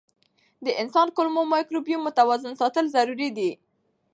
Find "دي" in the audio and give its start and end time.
3.37-3.51